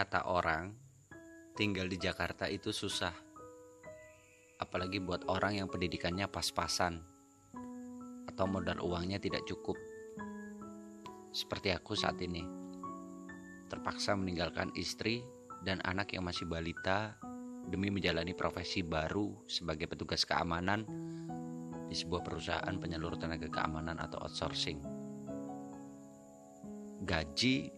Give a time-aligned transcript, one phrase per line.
[0.00, 0.72] Kata orang,
[1.52, 3.12] tinggal di Jakarta itu susah.
[4.56, 7.04] Apalagi buat orang yang pendidikannya pas-pasan
[8.24, 9.76] atau modal uangnya tidak cukup.
[11.36, 12.40] Seperti aku saat ini.
[13.68, 15.20] Terpaksa meninggalkan istri
[15.68, 17.20] dan anak yang masih balita
[17.68, 20.88] demi menjalani profesi baru sebagai petugas keamanan
[21.84, 24.80] di sebuah perusahaan penyalur tenaga keamanan atau outsourcing.
[27.04, 27.68] Gaji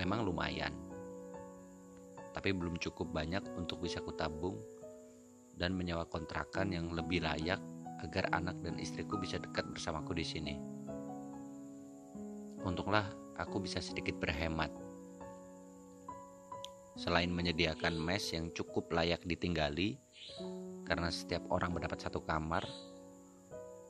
[0.00, 0.87] memang lumayan,
[2.38, 4.54] tapi belum cukup banyak untuk bisa kutabung
[5.58, 7.58] dan menyewa kontrakan yang lebih layak
[7.98, 10.54] agar anak dan istriku bisa dekat bersamaku di sini.
[12.62, 14.70] Untunglah aku bisa sedikit berhemat
[16.94, 19.98] selain menyediakan mes yang cukup layak ditinggali
[20.86, 22.62] karena setiap orang mendapat satu kamar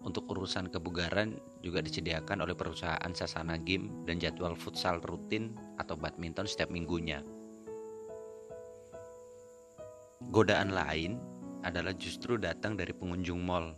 [0.09, 6.49] untuk urusan kebugaran juga disediakan oleh perusahaan Sasana Game dan jadwal futsal rutin atau badminton
[6.49, 7.21] setiap minggunya.
[10.29, 11.17] Godaan lain
[11.65, 13.73] adalah justru datang dari pengunjung mall.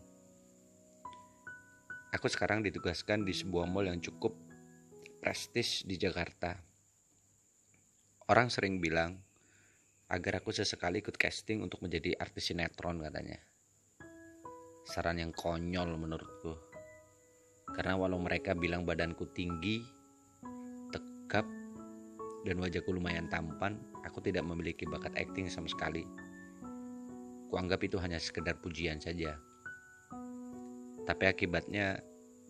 [2.11, 4.35] Aku sekarang ditugaskan di sebuah mall yang cukup
[5.23, 6.71] prestis di Jakarta
[8.31, 9.19] Orang sering bilang
[10.07, 13.43] agar aku sesekali ikut casting untuk menjadi artis sinetron katanya.
[14.87, 16.55] Saran yang konyol menurutku.
[17.75, 19.83] Karena walau mereka bilang badanku tinggi,
[20.95, 21.43] tegap,
[22.47, 26.07] dan wajahku lumayan tampan, aku tidak memiliki bakat acting sama sekali.
[27.51, 29.35] Kuanggap itu hanya sekedar pujian saja.
[31.03, 31.99] Tapi akibatnya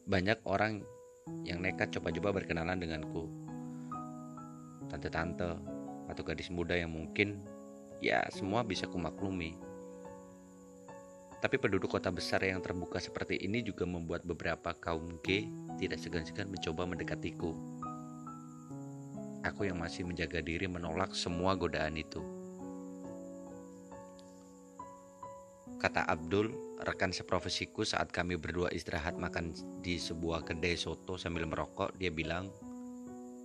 [0.05, 0.85] banyak orang
[1.49, 3.29] yang nekat coba-coba berkenalan denganku
[4.91, 5.57] tante-tante
[6.11, 7.41] atau gadis muda yang mungkin
[8.03, 9.55] ya semua bisa kumaklumi.
[11.41, 15.49] Tapi penduduk kota besar yang terbuka seperti ini juga membuat beberapa kaum gay
[15.81, 17.57] tidak segan-segan mencoba mendekatiku.
[19.41, 22.21] Aku yang masih menjaga diri menolak semua godaan itu.
[25.81, 31.97] Kata Abdul, rekan seprofesiku saat kami berdua istirahat makan di sebuah kedai soto sambil merokok,
[31.97, 32.53] dia bilang,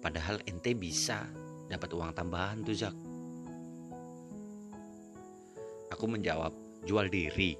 [0.04, 1.24] Padahal ente bisa
[1.72, 2.92] dapat uang tambahan tuh Zak.
[5.96, 6.52] Aku menjawab,
[6.84, 7.56] jual diri.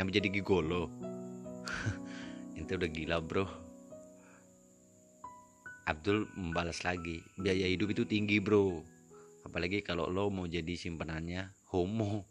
[0.00, 0.88] Yang menjadi gigolo.
[2.56, 3.44] ente udah gila bro.
[5.84, 8.80] Abdul membalas lagi, biaya hidup itu tinggi bro.
[9.44, 12.24] Apalagi kalau lo mau jadi simpenannya homo.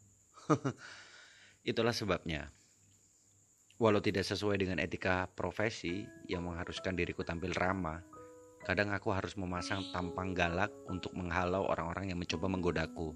[1.63, 2.51] Itulah sebabnya.
[3.79, 8.03] Walau tidak sesuai dengan etika profesi yang mengharuskan diriku tampil ramah,
[8.59, 13.15] Kadang aku harus memasang tampang galak untuk menghalau orang-orang yang mencoba menggodaku.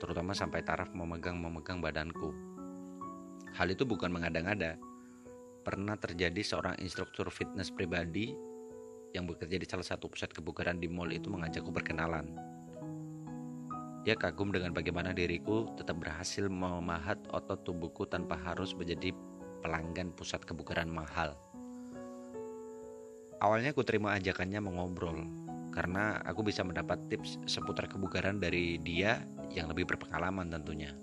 [0.00, 2.32] Terutama sampai taraf memegang-memegang badanku.
[3.52, 4.80] Hal itu bukan mengada-ngada.
[5.60, 8.32] Pernah terjadi seorang instruktur fitness pribadi
[9.12, 12.32] yang bekerja di salah satu pusat kebugaran di mall itu mengajakku berkenalan.
[14.00, 19.12] Dia kagum dengan bagaimana diriku tetap berhasil memahat otot tubuhku tanpa harus menjadi
[19.60, 21.36] pelanggan pusat kebugaran mahal.
[23.44, 25.28] Awalnya aku terima ajakannya mengobrol
[25.72, 29.20] karena aku bisa mendapat tips seputar kebugaran dari dia
[29.52, 30.96] yang lebih berpengalaman tentunya.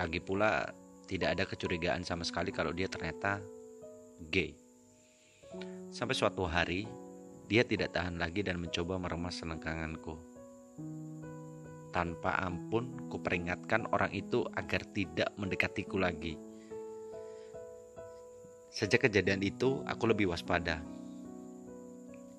[0.00, 0.72] Lagi pula
[1.04, 3.38] tidak ada kecurigaan sama sekali kalau dia ternyata
[4.32, 4.56] gay.
[5.92, 6.88] Sampai suatu hari
[7.46, 10.33] dia tidak tahan lagi dan mencoba meremas selengkanganku.
[11.94, 16.34] Tanpa ampun, kuperingatkan orang itu agar tidak mendekatiku lagi
[18.74, 20.82] Sejak kejadian itu, aku lebih waspada.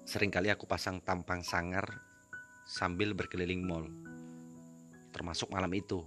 [0.04, 1.88] Seringkali aku pasang tampang sangar
[2.68, 3.88] sambil berkeliling mall.
[5.16, 6.04] Termasuk malam itu.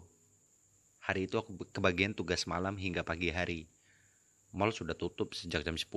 [1.01, 3.73] Hari itu aku kebagian tugas malam hingga pagi hari.
[4.53, 5.89] Mall sudah tutup sejak jam 10.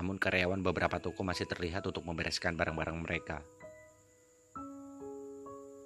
[0.00, 3.44] Namun karyawan beberapa toko masih terlihat untuk membereskan barang-barang mereka.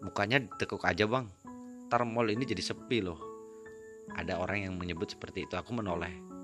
[0.04, 1.26] Mukanya ditekuk aja bang.
[1.88, 3.19] Ntar mall ini jadi sepi loh.
[4.12, 5.56] Ada orang yang menyebut seperti itu.
[5.56, 6.34] Aku menoleh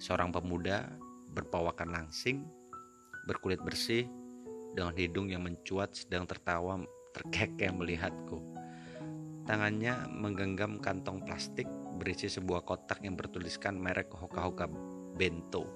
[0.00, 0.88] Seorang pemuda
[1.36, 2.40] berpawakan langsing,
[3.28, 4.08] berkulit bersih,
[4.72, 6.80] dengan hidung yang mencuat sedang tertawa
[7.12, 8.40] terkekeh melihatku.
[9.44, 11.68] Tangannya menggenggam kantong plastik
[12.00, 14.72] berisi sebuah kotak yang bertuliskan merek Hoka-Hoka
[15.20, 15.68] Bento.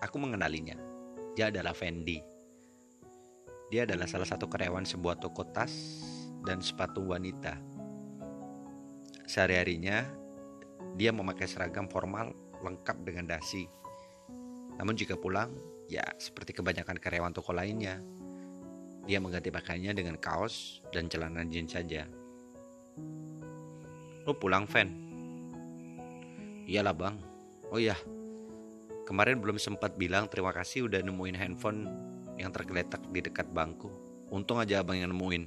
[0.00, 0.80] Aku mengenalinya.
[1.36, 2.16] Dia adalah Fendi.
[3.72, 5.72] Dia adalah salah satu karyawan sebuah toko tas
[6.44, 7.56] dan sepatu wanita.
[9.24, 10.04] Sehari-harinya
[10.94, 13.64] dia memakai seragam formal lengkap dengan dasi.
[14.76, 15.54] Namun jika pulang,
[15.88, 17.98] ya seperti kebanyakan karyawan toko lainnya,
[19.04, 22.08] dia mengganti pakaiannya dengan kaos dan celana jeans saja.
[24.24, 24.88] Lo pulang, Van?
[26.64, 27.16] Iyalah bang.
[27.68, 27.96] Oh iya,
[29.04, 31.84] kemarin belum sempat bilang terima kasih udah nemuin handphone
[32.38, 33.90] yang tergeletak di dekat bangku.
[34.30, 35.46] Untung aja abang yang nemuin.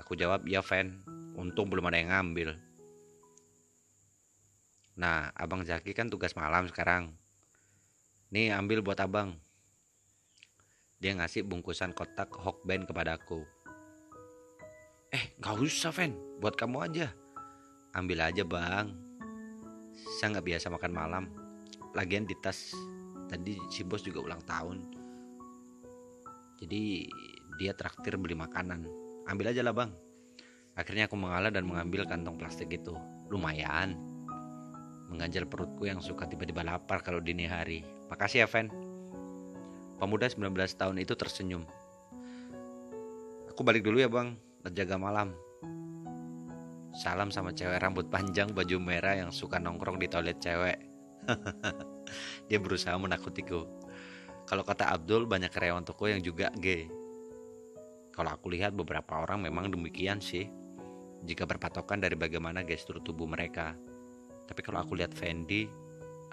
[0.00, 1.00] Aku jawab, iya Fen.
[1.36, 2.56] Untung belum ada yang ngambil.
[4.96, 7.12] Nah, abang Zaki kan tugas malam sekarang.
[8.32, 9.36] Nih ambil buat abang.
[11.00, 13.44] Dia ngasih bungkusan kotak Hokben kepadaku.
[15.10, 16.12] Eh, gak usah, Fen.
[16.38, 17.08] Buat kamu aja.
[17.96, 18.92] Ambil aja, bang.
[20.20, 21.24] Saya nggak biasa makan malam.
[21.96, 22.70] Lagian di tas
[23.26, 24.99] tadi si bos juga ulang tahun.
[26.60, 27.08] Jadi
[27.56, 28.84] dia traktir beli makanan.
[29.26, 29.90] Ambil aja lah, bang.
[30.76, 32.94] Akhirnya aku mengalah dan mengambil kantong plastik itu.
[33.32, 33.96] Lumayan.
[35.10, 37.82] Mengganjal perutku yang suka tiba-tiba lapar kalau dini hari.
[38.12, 38.70] Makasih ya, Fen.
[39.98, 41.64] Pemuda 19 tahun itu tersenyum.
[43.50, 45.32] Aku balik dulu ya, bang terjaga malam.
[46.90, 50.76] Salam sama cewek rambut panjang baju merah yang suka nongkrong di toilet cewek.
[52.50, 53.64] Dia berusaha menakutiku.
[54.50, 56.90] Kalau kata Abdul banyak karyawan toko yang juga gay.
[58.10, 60.50] Kalau aku lihat beberapa orang memang demikian sih.
[61.22, 63.78] Jika berpatokan dari bagaimana gestur tubuh mereka.
[64.50, 65.70] Tapi kalau aku lihat Fendi,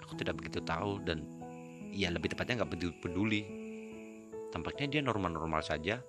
[0.02, 1.22] aku tidak begitu tahu dan
[1.94, 3.46] ya lebih tepatnya nggak peduli.
[4.50, 6.02] Tampaknya dia normal-normal saja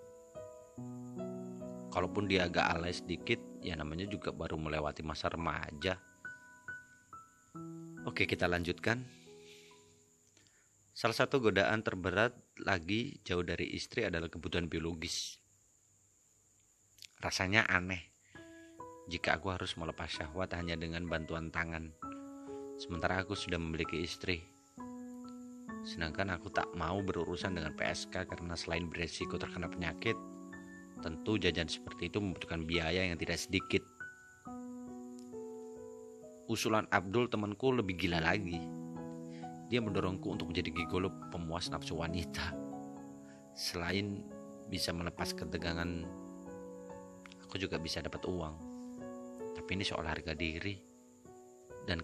[1.89, 5.97] kalaupun dia agak alay sedikit ya namanya juga baru melewati masa remaja
[8.05, 9.03] oke kita lanjutkan
[10.93, 15.39] salah satu godaan terberat lagi jauh dari istri adalah kebutuhan biologis
[17.19, 18.13] rasanya aneh
[19.09, 21.89] jika aku harus melepas syahwat hanya dengan bantuan tangan
[22.79, 24.43] sementara aku sudah memiliki istri
[25.87, 30.15] sedangkan aku tak mau berurusan dengan PSK karena selain beresiko terkena penyakit
[30.99, 33.79] Tentu jajan seperti itu membutuhkan biaya yang tidak sedikit.
[36.51, 38.59] Usulan Abdul temanku lebih gila lagi.
[39.69, 42.57] Dia mendorongku untuk menjadi gigolo pemuas nafsu wanita.
[43.53, 44.25] Selain
[44.65, 46.05] bisa melepas ketegangan,
[47.45, 48.55] aku juga bisa dapat uang.
[49.53, 50.73] Tapi ini soal harga diri
[51.85, 52.01] dan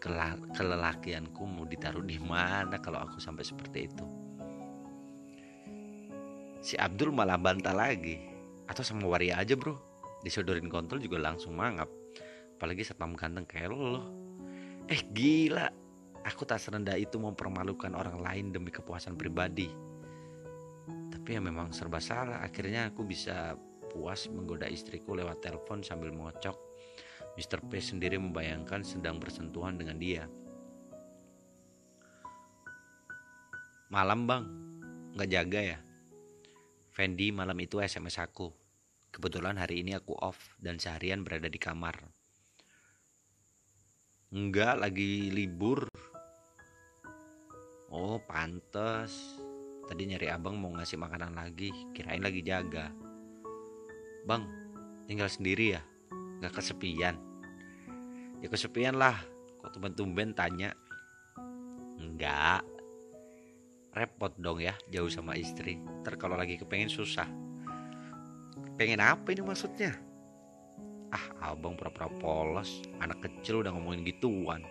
[0.54, 4.06] kelelakianku mau ditaruh di mana kalau aku sampai seperti itu.
[6.62, 8.18] Si Abdul malah bantah lagi
[8.66, 9.78] atau sama waria aja bro
[10.26, 11.86] disodorin kontol juga langsung mangap
[12.58, 14.02] apalagi satpam ganteng kayak lo
[14.90, 15.70] eh gila
[16.26, 19.70] aku tak serendah itu mempermalukan orang lain demi kepuasan pribadi
[21.14, 23.56] tapi ya memang serba salah akhirnya aku bisa
[23.94, 26.58] puas menggoda istriku lewat telepon sambil mengocok
[27.40, 27.64] Mr.
[27.70, 30.26] P sendiri membayangkan sedang bersentuhan dengan dia
[33.94, 34.44] malam bang
[35.16, 35.80] nggak jaga ya
[36.96, 38.56] Fendi malam itu SMS aku.
[39.12, 42.08] Kebetulan hari ini aku off dan seharian berada di kamar.
[44.32, 45.92] Enggak, lagi libur.
[47.96, 49.40] Oh, pantes.
[49.88, 52.92] Tadi nyari abang mau ngasih makanan lagi, kirain lagi jaga.
[54.28, 54.44] Bang,
[55.08, 55.82] tinggal sendiri ya?
[56.44, 57.16] Gak kesepian?
[58.44, 59.16] Ya kesepian lah,
[59.64, 60.76] kok tumben-tumben tanya.
[61.96, 62.68] Enggak,
[63.96, 67.26] repot dong ya jauh sama istri ntar kalau lagi kepengen susah
[68.76, 69.96] pengen apa ini maksudnya
[71.16, 74.68] ah abang pura-pura polos anak kecil udah ngomongin gituan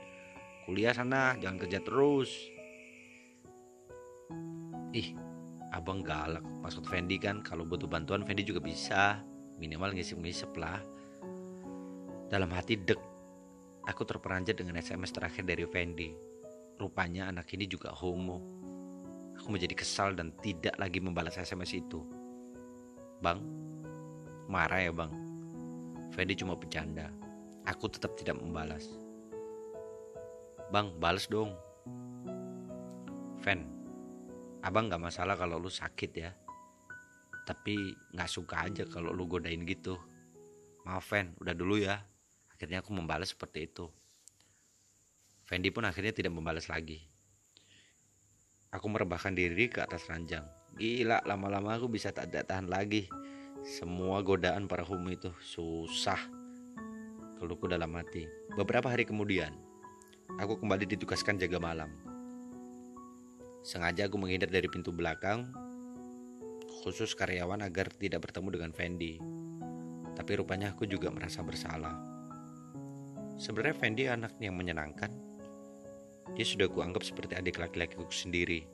[0.68, 2.52] kuliah sana jangan kerja terus
[4.94, 5.16] ih
[5.74, 9.20] abang galak maksud Fendi kan kalau butuh bantuan Fendi juga bisa
[9.58, 10.78] minimal ngisip-ngisip lah
[12.30, 13.00] dalam hati dek
[13.84, 16.10] aku terperanjat dengan SMS terakhir dari Fendi
[16.78, 18.54] rupanya anak ini juga homo
[19.40, 22.06] Aku menjadi kesal dan tidak lagi membalas SMS itu.
[23.18, 23.42] Bang,
[24.46, 25.10] marah ya bang.
[26.14, 27.10] Fendi cuma bercanda.
[27.66, 28.86] Aku tetap tidak membalas.
[30.70, 31.56] Bang, balas dong.
[33.42, 33.66] Fen,
[34.64, 36.32] abang gak masalah kalau lu sakit ya.
[37.44, 37.76] Tapi
[38.16, 40.00] gak suka aja kalau lu godain gitu.
[40.88, 42.00] Maaf Fen, udah dulu ya.
[42.48, 43.92] Akhirnya aku membalas seperti itu.
[45.44, 47.04] Fendi pun akhirnya tidak membalas lagi.
[48.72, 50.48] Aku merebahkan diri ke atas ranjang.
[50.80, 53.06] Gila, lama-lama aku bisa tak tahan lagi.
[53.62, 56.18] Semua godaan para humu itu susah.
[57.38, 58.24] Keluhku dalam hati.
[58.56, 59.52] Beberapa hari kemudian,
[60.40, 62.13] aku kembali ditugaskan jaga malam.
[63.64, 65.48] Sengaja aku menghindar dari pintu belakang,
[66.84, 69.16] khusus karyawan agar tidak bertemu dengan Fendi.
[70.12, 71.96] Tapi rupanya aku juga merasa bersalah.
[73.40, 75.08] Sebenarnya Fendi anak yang menyenangkan,
[76.36, 78.68] dia sudah kuanggap seperti adik laki-lakiku sendiri.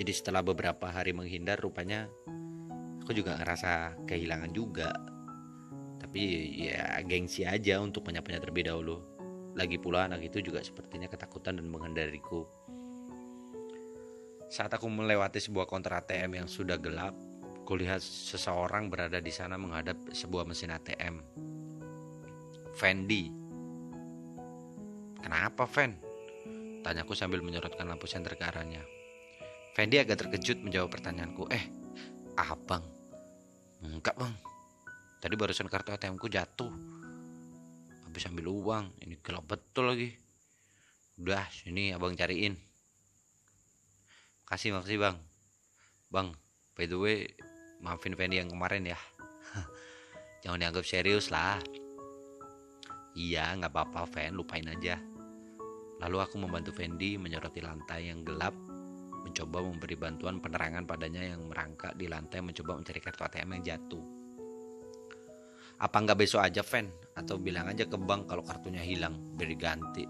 [0.00, 2.08] Jadi setelah beberapa hari menghindar rupanya
[3.04, 4.96] aku juga ngerasa kehilangan juga.
[6.00, 6.22] Tapi
[6.72, 8.96] ya gengsi aja untuk menyapanya terlebih dahulu.
[9.52, 12.61] Lagi pula anak itu juga sepertinya ketakutan dan menghindariku.
[14.52, 17.16] Saat aku melewati sebuah konter ATM yang sudah gelap,
[17.64, 21.24] kulihat seseorang berada di sana menghadap sebuah mesin ATM.
[22.76, 23.32] Fendi.
[25.24, 25.96] Kenapa, Fen?
[26.84, 28.84] Tanyaku sambil menyorotkan lampu senter ke arahnya.
[29.72, 31.48] Fendi agak terkejut menjawab pertanyaanku.
[31.48, 31.64] Eh,
[32.36, 32.84] abang.
[33.80, 34.36] Enggak, bang.
[35.24, 36.68] Tadi barusan kartu ATM ku jatuh.
[38.04, 39.00] Habis ambil uang.
[39.00, 40.12] Ini gelap betul lagi.
[41.16, 42.71] Udah, sini abang cariin.
[44.52, 45.16] Makasih, makasih bang.
[46.12, 46.28] Bang,
[46.76, 47.24] by the way,
[47.80, 49.00] maafin Fendi yang kemarin ya.
[50.44, 51.56] Jangan dianggap serius lah.
[53.16, 55.00] Iya, nggak apa-apa, Fen, lupain aja.
[56.04, 58.52] Lalu aku membantu Fendi menyoroti lantai yang gelap,
[59.24, 64.04] mencoba memberi bantuan penerangan padanya yang merangkak di lantai mencoba mencari kartu ATM yang jatuh.
[65.80, 66.92] Apa nggak besok aja, Fen?
[67.16, 70.04] Atau bilang aja ke bank kalau kartunya hilang, biar diganti.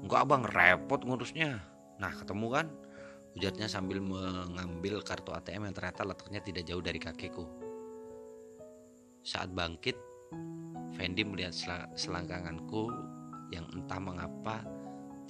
[0.00, 1.60] Enggak, abang, repot ngurusnya.
[2.00, 2.87] Nah, ketemu kan?
[3.38, 7.46] Ujarnya sambil mengambil kartu ATM yang ternyata letaknya tidak jauh dari kakiku.
[9.22, 9.94] Saat bangkit,
[10.98, 11.54] Fendi melihat
[11.94, 12.90] selangkanganku
[13.54, 14.66] yang entah mengapa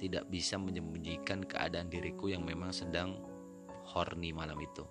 [0.01, 3.21] tidak bisa menyembunyikan keadaan diriku yang memang sedang
[3.85, 4.89] horny malam itu.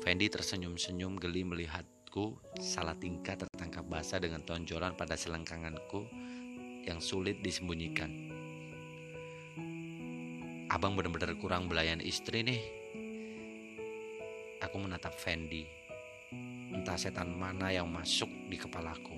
[0.00, 6.08] Fendi tersenyum-senyum geli melihatku salah tingkah tertangkap basah dengan tonjolan pada selangkanganku
[6.88, 8.35] yang sulit disembunyikan.
[10.66, 12.58] Abang benar-benar kurang belayan istri nih.
[14.58, 15.62] Aku menatap Fendi.
[16.74, 19.14] Entah setan mana yang masuk di kepalaku.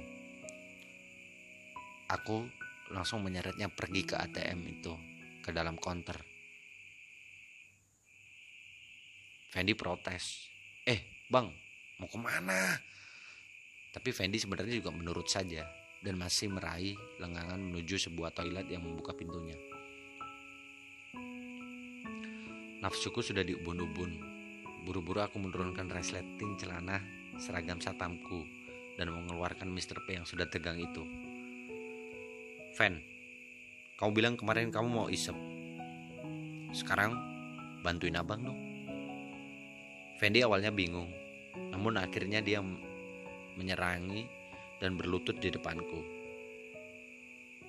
[2.12, 2.44] Aku
[2.92, 4.92] langsung menyeretnya pergi ke ATM itu,
[5.40, 6.20] ke dalam konter.
[9.48, 10.52] Fendi protes.
[10.84, 11.48] Eh, bang,
[11.96, 12.76] mau ke mana?
[13.88, 15.64] Tapi Fendi sebenarnya juga menurut saja
[16.04, 19.56] dan masih meraih lengangan menuju sebuah toilet yang membuka pintunya.
[22.78, 24.22] Nafsuku sudah diubun-ubun.
[24.86, 27.02] Buru-buru aku menurunkan resleting celana
[27.34, 28.46] seragam satamku
[28.94, 29.98] dan mengeluarkan Mr.
[30.06, 31.02] P yang sudah tegang itu.
[32.78, 33.02] Fan,
[33.98, 35.34] kamu bilang kemarin kamu mau isep.
[36.70, 37.18] Sekarang
[37.82, 38.60] bantuin abang dong.
[40.22, 41.10] Fendi awalnya bingung,
[41.74, 42.62] namun akhirnya dia
[43.58, 44.30] menyerangi
[44.78, 45.98] dan berlutut di depanku.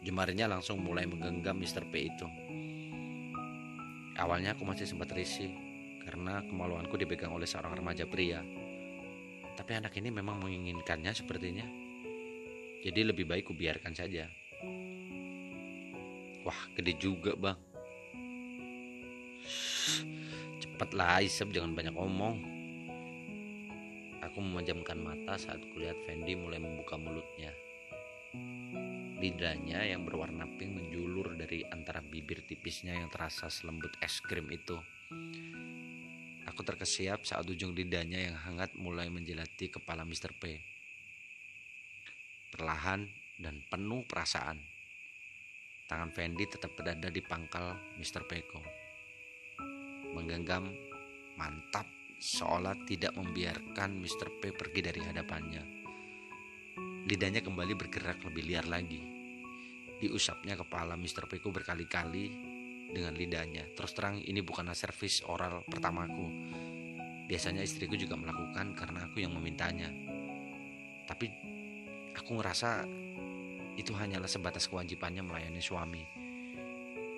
[0.06, 1.82] Jemarinya langsung mulai menggenggam Mr.
[1.90, 2.30] P itu.
[4.20, 5.48] Awalnya aku masih sempat risih
[6.04, 8.44] karena kemaluanku dipegang oleh seorang remaja pria.
[9.56, 11.64] Tapi anak ini memang menginginkannya sepertinya.
[12.84, 14.28] Jadi lebih baik kubiarkan saja.
[16.44, 17.60] Wah, gede juga, Bang.
[20.60, 22.38] Cepatlah Isep, jangan banyak omong.
[24.20, 27.56] Aku memejamkan mata saat kulihat Fendi mulai membuka mulutnya.
[29.20, 34.80] Lidahnya yang berwarna pink menjulur dari antara bibir tipisnya yang terasa selembut es krim itu.
[36.48, 40.32] Aku terkesiap saat ujung lidahnya yang hangat mulai menjelati kepala Mr.
[40.40, 40.64] P.
[42.56, 44.56] Perlahan dan penuh perasaan.
[45.92, 48.24] Tangan Fendi tetap berada di pangkal Mr.
[48.24, 48.64] Peko.
[50.16, 50.72] Menggenggam
[51.36, 51.92] mantap
[52.24, 54.32] seolah tidak membiarkan Mr.
[54.40, 55.79] P pergi dari hadapannya.
[57.10, 59.02] Lidahnya kembali bergerak lebih liar lagi.
[59.98, 61.26] Diusapnya kepala Mr.
[61.26, 62.30] Peko berkali-kali
[62.94, 63.66] dengan lidahnya.
[63.74, 66.30] Terus terang ini bukanlah servis oral pertamaku.
[67.26, 69.90] Biasanya istriku juga melakukan karena aku yang memintanya.
[71.10, 71.34] Tapi
[72.14, 72.86] aku ngerasa
[73.74, 76.06] itu hanyalah sebatas kewajibannya melayani suami.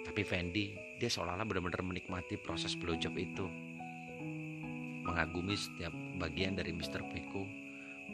[0.07, 0.71] Tapi Fendi,
[1.03, 3.43] dia seolah-olah benar-benar menikmati proses blowjob itu.
[5.03, 7.03] Mengagumi setiap bagian dari Mr.
[7.11, 7.43] Peko,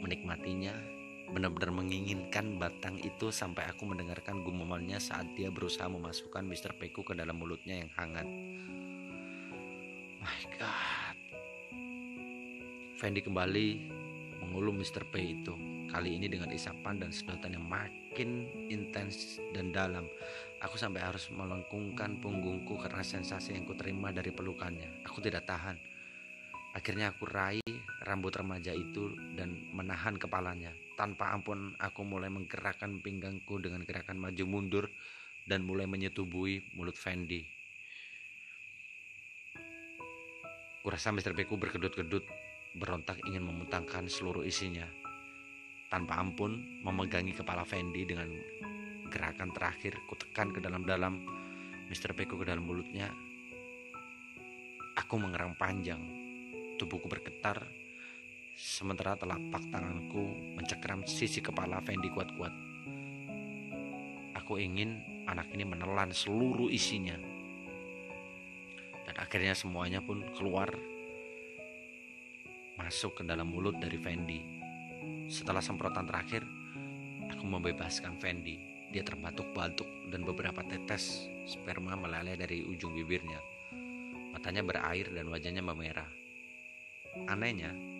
[0.02, 0.97] menikmatinya
[1.32, 6.72] benar-benar menginginkan batang itu sampai aku mendengarkan gumamannya saat dia berusaha memasukkan Mr.
[6.80, 8.24] Peku ke dalam mulutnya yang hangat.
[10.18, 11.16] My God.
[12.98, 13.66] Fendi kembali
[14.42, 15.06] mengulum Mr.
[15.06, 15.54] P itu.
[15.88, 20.04] Kali ini dengan isapan dan sedotan yang makin intens dan dalam.
[20.60, 25.06] Aku sampai harus melengkungkan punggungku karena sensasi yang kuterima dari pelukannya.
[25.06, 25.78] Aku tidak tahan.
[26.76, 30.87] Akhirnya aku raih rambut remaja itu dan menahan kepalanya.
[30.98, 34.90] Tanpa ampun aku mulai menggerakkan pinggangku dengan gerakan maju mundur
[35.46, 37.46] dan mulai menyetubuhi mulut Fendi.
[40.82, 41.38] Kurasa Mr.
[41.38, 42.26] Beku berkedut-kedut,
[42.74, 44.90] berontak ingin memutangkan seluruh isinya.
[45.86, 48.34] Tanpa ampun memegangi kepala Fendi dengan
[49.06, 51.22] gerakan terakhir kutekan ke dalam-dalam
[51.86, 52.10] Mr.
[52.10, 53.06] Beku ke dalam mulutnya.
[54.98, 56.02] Aku mengerang panjang,
[56.74, 57.86] tubuhku bergetar
[58.58, 62.50] sementara telapak tanganku mencekram sisi kepala Fendi kuat-kuat.
[64.34, 64.98] Aku ingin
[65.30, 67.14] anak ini menelan seluruh isinya.
[69.06, 70.74] Dan akhirnya semuanya pun keluar
[72.74, 74.42] masuk ke dalam mulut dari Fendi.
[75.30, 76.42] Setelah semprotan terakhir,
[77.30, 78.58] aku membebaskan Fendi.
[78.90, 83.38] Dia terbatuk-batuk dan beberapa tetes sperma meleleh dari ujung bibirnya.
[84.34, 86.10] Matanya berair dan wajahnya memerah.
[87.28, 87.97] Anehnya,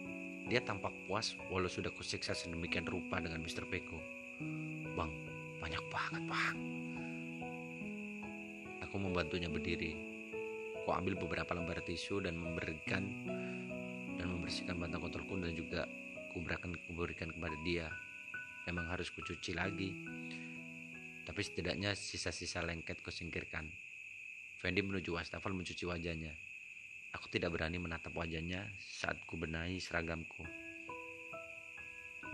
[0.48, 3.68] dia tampak puas walau sudah kusiksa sedemikian rupa dengan Mr.
[3.68, 4.00] Peko.
[4.96, 5.12] Bang,
[5.60, 6.56] banyak banget bang.
[8.88, 9.92] Aku membantunya berdiri.
[10.80, 13.04] Aku ambil beberapa lembar tisu dan memberikan
[14.16, 15.84] dan membersihkan batang kotorku dan juga
[16.32, 17.92] kuberikan kuberikan kepada dia.
[18.64, 19.92] Memang harus kucuci lagi.
[21.28, 23.68] Tapi setidaknya sisa-sisa lengket kusingkirkan.
[24.56, 26.32] Fendi menuju wastafel mencuci wajahnya.
[27.16, 30.44] Aku tidak berani menatap wajahnya saat ku benahi seragamku.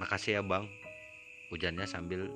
[0.03, 0.67] Makasih ya bang,
[1.55, 2.27] ujarnya sambil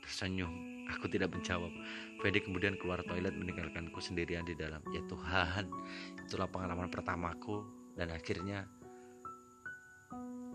[0.00, 0.52] tersenyum.
[0.92, 1.72] Aku tidak menjawab.
[2.20, 4.80] Fedi kemudian keluar toilet meninggalkanku sendirian di dalam.
[4.92, 5.68] Ya Tuhan,
[6.24, 7.64] itulah pengalaman pertamaku
[7.96, 8.68] dan akhirnya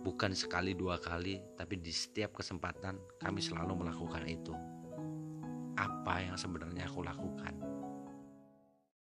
[0.05, 4.53] bukan sekali dua kali, tapi di setiap kesempatan kami selalu melakukan itu.
[5.77, 7.78] Apa yang sebenarnya aku lakukan?